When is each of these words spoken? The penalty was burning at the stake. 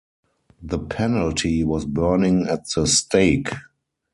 The 0.63 0.79
penalty 0.79 1.63
was 1.63 1.85
burning 1.85 2.47
at 2.47 2.61
the 2.75 2.87
stake. 2.87 3.49